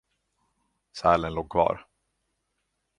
Sälen 0.97 1.33
låg 1.33 1.49
kvar. 1.51 1.87